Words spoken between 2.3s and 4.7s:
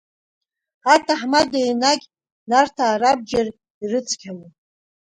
Нарҭаа рабџьар ирыцқьалон.